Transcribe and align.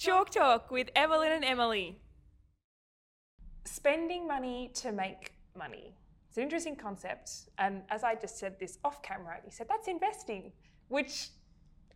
Chalk 0.00 0.30
Talk 0.30 0.70
with 0.70 0.88
Evelyn 0.96 1.30
and 1.30 1.44
Emily. 1.44 2.00
Spending 3.66 4.26
money 4.26 4.70
to 4.76 4.92
make 4.92 5.34
money. 5.54 5.94
It's 6.26 6.38
an 6.38 6.42
interesting 6.42 6.74
concept. 6.74 7.50
And 7.58 7.82
as 7.90 8.02
I 8.02 8.14
just 8.14 8.38
said 8.38 8.58
this 8.58 8.78
off 8.82 9.02
camera, 9.02 9.36
you 9.44 9.50
said 9.50 9.66
that's 9.68 9.88
investing, 9.88 10.52
which 10.88 11.28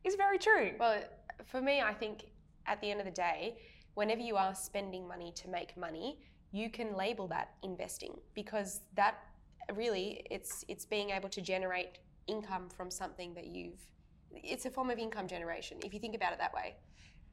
is 0.04 0.16
very 0.16 0.36
true. 0.36 0.72
Well, 0.78 1.02
for 1.46 1.62
me, 1.62 1.80
I 1.80 1.94
think 1.94 2.26
at 2.66 2.78
the 2.82 2.90
end 2.90 3.00
of 3.00 3.06
the 3.06 3.10
day, 3.10 3.56
whenever 3.94 4.20
you 4.20 4.36
are 4.36 4.54
spending 4.54 5.08
money 5.08 5.32
to 5.36 5.48
make 5.48 5.74
money, 5.74 6.18
you 6.52 6.68
can 6.68 6.94
label 6.98 7.26
that 7.28 7.54
investing 7.62 8.18
because 8.34 8.82
that 8.96 9.14
really 9.72 10.26
it's 10.30 10.62
it's 10.68 10.84
being 10.84 11.08
able 11.08 11.30
to 11.30 11.40
generate 11.40 12.00
income 12.26 12.68
from 12.68 12.90
something 12.90 13.32
that 13.32 13.46
you've 13.46 13.80
it's 14.30 14.66
a 14.66 14.70
form 14.70 14.90
of 14.90 14.98
income 14.98 15.26
generation 15.26 15.78
if 15.82 15.94
you 15.94 16.00
think 16.00 16.14
about 16.14 16.34
it 16.34 16.38
that 16.38 16.52
way. 16.52 16.74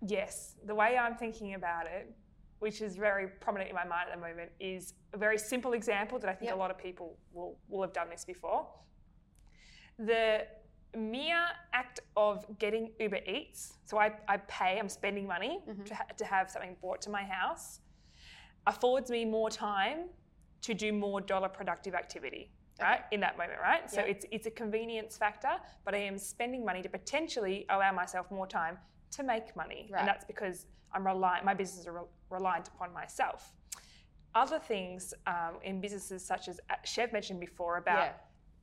Yes, 0.08 0.56
the 0.66 0.74
way 0.74 0.98
I'm 0.98 1.16
thinking 1.16 1.54
about 1.54 1.86
it, 1.86 2.12
which 2.60 2.82
is 2.82 2.96
very 2.96 3.28
prominent 3.28 3.70
in 3.70 3.76
my 3.76 3.86
mind 3.86 4.10
at 4.12 4.16
the 4.16 4.28
moment, 4.28 4.52
is 4.60 4.94
a 5.14 5.18
very 5.18 5.38
simple 5.38 5.74
example 5.74 6.20
that 6.20 6.30
I 6.30 6.34
think 6.34 6.50
Yep. 6.50 6.56
a 6.56 6.60
lot 6.60 6.72
of 6.72 6.78
people 6.78 7.18
will, 7.34 7.58
will 7.70 7.82
have 7.82 7.94
done 7.94 8.10
this 8.10 8.26
before. 8.26 8.68
The 10.00 10.48
mere 10.96 11.46
act 11.74 12.02
of 12.18 12.46
getting 12.60 12.92
Uber 13.00 13.20
Eats, 13.28 13.74
so 13.86 13.98
I, 13.98 14.14
I 14.28 14.38
pay, 14.38 14.80
I'm 14.80 14.90
spending 14.90 15.28
money 15.28 15.60
mm-hmm. 15.68 15.84
to, 15.84 15.96
ha- 15.96 16.06
to 16.18 16.26
have 16.26 16.50
something 16.50 16.76
brought 16.82 17.02
to 17.04 17.10
my 17.10 17.24
house, 17.24 17.80
affords 18.68 19.10
me 19.10 19.26
more 19.26 19.50
time 19.50 20.10
to 20.62 20.74
do 20.74 20.92
more 20.92 21.22
dollar 21.22 21.50
productive 21.50 21.94
activity. 21.96 22.52
Right 22.80 23.02
in 23.12 23.20
that 23.20 23.38
moment, 23.38 23.60
right? 23.62 23.88
So 23.92 24.02
it's 24.02 24.26
it's 24.32 24.48
a 24.48 24.50
convenience 24.50 25.16
factor, 25.16 25.52
but 25.86 25.94
I 25.94 26.00
am 26.00 26.18
spending 26.18 26.66
money 26.66 26.82
to 26.82 26.90
potentially 26.90 27.68
allow 27.70 27.92
myself 27.92 28.32
more 28.32 28.48
time 28.48 28.80
to 29.12 29.24
make 29.24 29.56
money, 29.56 29.90
Right. 29.92 30.00
and 30.00 30.08
that's 30.08 30.26
because 30.26 30.66
I'm 30.94 31.06
reliant. 31.06 31.46
My 31.46 31.54
business 31.54 31.82
is 31.82 31.88
re- 31.88 32.02
reliant 32.30 32.68
upon 32.70 32.94
myself. 32.94 33.54
Other 34.34 34.60
things 34.60 35.14
um, 35.28 35.56
in 35.64 35.82
businesses 35.82 36.26
such 36.26 36.48
as 36.48 36.60
uh, 36.70 36.76
Chev 36.86 37.12
mentioned 37.12 37.40
before 37.40 37.78
about 37.78 38.04
Yeah. 38.06 38.14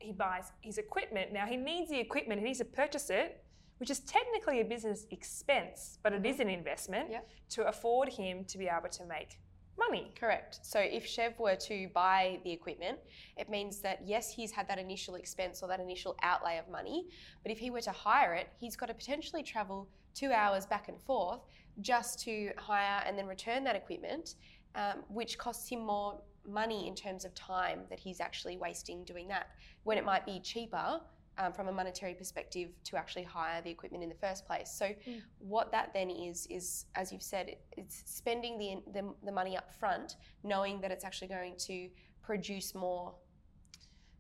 he 0.06 0.12
buys 0.12 0.52
his 0.60 0.78
equipment. 0.78 1.32
Now 1.32 1.46
he 1.46 1.56
needs 1.56 1.90
the 1.90 1.98
equipment, 1.98 2.40
he 2.40 2.46
needs 2.46 2.58
to 2.58 2.64
purchase 2.64 3.10
it, 3.10 3.44
which 3.78 3.90
is 3.90 4.00
technically 4.00 4.60
a 4.60 4.64
business 4.64 5.06
expense, 5.10 5.98
but 6.02 6.12
it 6.12 6.24
is 6.26 6.40
an 6.40 6.48
investment 6.48 7.10
Yeah. 7.10 7.20
to 7.50 7.66
afford 7.68 8.08
him 8.08 8.44
to 8.46 8.58
be 8.58 8.68
able 8.68 8.88
to 8.88 9.04
make 9.04 9.38
money. 9.78 10.12
Correct. 10.18 10.58
So 10.62 10.78
if 10.80 11.06
Chev 11.06 11.38
were 11.38 11.56
to 11.56 11.88
buy 11.94 12.40
the 12.44 12.52
equipment, 12.52 12.98
it 13.36 13.48
means 13.48 13.80
that 13.80 14.00
yes, 14.04 14.32
he's 14.32 14.50
had 14.50 14.68
that 14.68 14.78
initial 14.78 15.14
expense 15.14 15.62
or 15.62 15.68
that 15.68 15.80
initial 15.80 16.16
outlay 16.22 16.58
of 16.58 16.68
money, 16.68 17.06
but 17.42 17.52
if 17.52 17.58
he 17.58 17.70
were 17.70 17.80
to 17.82 17.92
hire 17.92 18.34
it, 18.34 18.48
he's 18.58 18.76
got 18.76 18.86
to 18.86 18.94
potentially 18.94 19.42
travel 19.42 19.88
two 20.14 20.32
hours 20.32 20.66
back 20.66 20.88
and 20.88 21.00
forth 21.00 21.40
just 21.80 22.20
to 22.24 22.50
hire 22.56 23.02
and 23.06 23.16
then 23.16 23.26
return 23.26 23.62
that 23.64 23.76
equipment, 23.76 24.34
um, 24.74 25.04
which 25.08 25.38
costs 25.38 25.68
him 25.68 25.84
more 25.84 26.20
money 26.46 26.88
in 26.88 26.94
terms 26.94 27.24
of 27.24 27.34
time 27.34 27.80
that 27.90 27.98
he's 27.98 28.20
actually 28.20 28.56
wasting 28.56 29.04
doing 29.04 29.28
that. 29.28 29.48
When 29.84 29.98
it 29.98 30.04
might 30.04 30.26
be 30.26 30.40
cheaper 30.40 31.00
um, 31.38 31.52
from 31.52 31.68
a 31.68 31.72
monetary 31.72 32.14
perspective 32.14 32.70
to 32.84 32.96
actually 32.96 33.22
hire 33.24 33.62
the 33.62 33.70
equipment 33.70 34.02
in 34.02 34.08
the 34.08 34.14
first 34.14 34.46
place. 34.46 34.70
So 34.70 34.90
what 35.38 35.70
that 35.72 35.92
then 35.94 36.10
is 36.10 36.46
is 36.50 36.86
as 36.94 37.12
you've 37.12 37.22
said 37.22 37.48
it, 37.48 37.60
it's 37.76 38.02
spending 38.06 38.58
the, 38.58 38.82
the 38.92 39.14
the 39.24 39.32
money 39.32 39.56
up 39.56 39.72
front 39.72 40.16
knowing 40.44 40.80
that 40.80 40.90
it's 40.90 41.04
actually 41.04 41.28
going 41.28 41.56
to 41.58 41.88
produce 42.22 42.74
more 42.74 43.14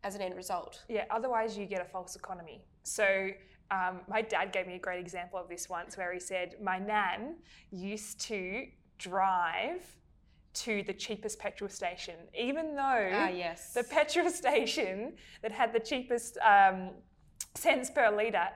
as 0.04 0.14
an 0.14 0.20
end 0.20 0.36
result 0.36 0.84
Yeah, 0.88 1.04
otherwise 1.10 1.58
you 1.58 1.66
get 1.66 1.82
a 1.82 1.84
false 1.84 2.14
economy. 2.16 2.64
So 2.84 3.30
um, 3.70 4.00
my 4.08 4.22
dad 4.22 4.52
gave 4.52 4.66
me 4.66 4.74
a 4.74 4.78
great 4.78 5.00
example 5.00 5.38
of 5.38 5.48
this 5.48 5.68
once 5.68 5.96
where 5.96 6.12
he 6.12 6.20
said, 6.20 6.54
My 6.62 6.78
nan 6.78 7.36
used 7.70 8.20
to 8.22 8.66
drive 8.98 9.82
to 10.54 10.82
the 10.84 10.92
cheapest 10.92 11.38
petrol 11.38 11.70
station, 11.70 12.16
even 12.38 12.74
though 12.74 13.10
ah 13.12 13.28
yes 13.28 13.74
the 13.74 13.84
petrol 13.84 14.30
station 14.42 15.12
that 15.42 15.52
had 15.52 15.72
the 15.72 15.80
cheapest 15.80 16.38
um, 16.38 16.90
cents 17.54 17.90
per 17.90 18.10
litre, 18.10 18.48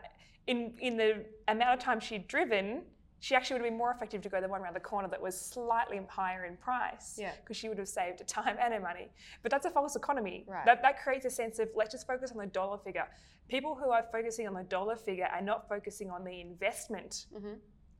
in, 0.47 0.75
in 0.81 0.97
the 0.97 1.25
amount 1.48 1.78
of 1.78 1.84
time 1.84 2.00
she'd 2.00 2.26
driven, 2.26 2.82
she 3.20 3.36
actually 3.36 3.54
would 3.54 3.62
have 3.62 3.70
been 3.70 3.78
more 3.78 3.92
effective 3.92 4.20
to 4.22 4.28
go 4.28 4.41
the 4.41 4.48
one 4.48 4.60
around 4.62 4.75
the 4.75 4.81
corner 4.81 5.08
that 5.08 5.22
was 5.22 5.41
slightly 5.41 6.00
higher 6.08 6.44
in 6.44 6.56
price. 6.56 7.16
Yeah. 7.16 7.31
Because 7.41 7.56
she 7.56 7.69
would 7.69 7.78
have 7.78 7.88
saved 7.88 8.19
her 8.19 8.25
time 8.25 8.56
and 8.60 8.75
her 8.75 8.81
money. 8.81 9.10
But 9.42 9.52
that's 9.52 9.64
a 9.64 9.70
false 9.70 9.94
economy. 9.94 10.44
Right. 10.48 10.64
That, 10.64 10.82
that 10.82 11.00
creates 11.00 11.25
a 11.25 11.31
sense 11.31 11.60
of 11.60 11.69
let's 11.76 11.92
just 11.92 12.06
focus 12.06 12.32
on 12.32 12.38
the 12.38 12.47
dollar 12.47 12.78
figure. 12.78 13.06
People 13.48 13.76
who 13.76 13.91
are 13.91 14.04
focusing 14.10 14.48
on 14.48 14.54
the 14.54 14.64
dollar 14.64 14.97
figure 14.97 15.28
are 15.32 15.41
not 15.41 15.69
focusing 15.69 16.10
on 16.10 16.25
the 16.25 16.41
investment 16.41 17.26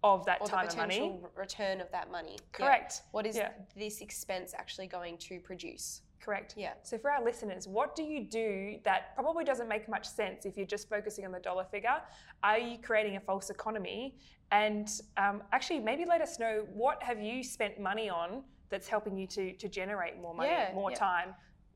of 0.03 0.25
that 0.27 0.41
or 0.41 0.47
the 0.47 0.51
time 0.51 0.67
and 0.69 0.77
money. 0.77 0.99
potential 0.99 1.31
return 1.37 1.81
of 1.81 1.91
that 1.93 2.11
money 2.11 2.33
Yeah. 2.33 2.39
Correct. 2.53 3.03
what 3.13 3.27
is 3.27 3.37
Yeah. 3.37 3.53
this 3.77 4.01
expense 4.01 4.55
actually 4.55 4.87
going 4.89 5.19
to 5.19 5.41
produce 5.41 6.03
Correct. 6.21 6.55
Yeah. 6.57 6.75
So 6.85 6.99
for 6.99 7.11
our 7.11 7.21
listeners, 7.21 7.67
what 7.67 7.97
do 7.97 8.05
you 8.05 8.21
do 8.23 8.79
that 8.85 9.13
probably 9.17 9.43
doesn't 9.43 9.67
make 9.67 9.89
much 9.89 10.07
sense 10.09 10.47
if 10.47 10.57
you're 10.57 10.65
just 10.77 10.89
focusing 10.89 11.27
on 11.27 11.33
the 11.33 11.41
dollar 11.41 11.65
figure? 11.65 12.01
Are 12.45 12.59
you 12.61 12.79
creating 12.79 13.17
a 13.17 13.21
false 13.21 13.51
economy? 13.51 14.15
And 14.53 14.89
um, 15.17 15.43
actually, 15.51 15.81
maybe 15.81 16.05
let 16.05 16.21
us 16.21 16.39
know 16.39 16.65
what 16.73 17.03
have 17.03 17.21
you 17.21 17.43
spent 17.43 17.81
money 17.81 18.09
on 18.09 18.45
that's 18.69 18.87
helping 18.87 19.17
you 19.19 19.27
to 19.27 19.53
to 19.55 19.69
generate 19.69 20.17
more 20.21 20.33
money, 20.33 20.51
Yeah, 20.51 20.73
more 20.75 20.93
yeah. 20.93 20.97
time. 20.97 21.35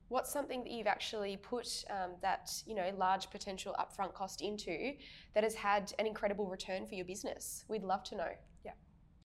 What's 0.09 0.33
something 0.33 0.63
that 0.63 0.71
you've 0.73 0.87
actually 0.87 1.37
put 1.37 1.85
um, 1.91 2.13
that 2.23 2.53
you 2.67 2.75
know 2.75 2.91
large 2.97 3.31
potential 3.31 3.75
upfront 3.79 4.15
cost 4.15 4.41
into 4.41 4.95
that 5.35 5.43
has 5.43 5.55
had 5.55 5.93
an 5.99 6.07
incredible 6.07 6.47
return 6.47 6.87
for 6.87 6.95
your 6.95 7.05
business 7.05 7.65
we'd 7.69 7.83
love 7.83 8.03
to 8.05 8.17
know 8.17 8.31
Yeah. 8.65 8.73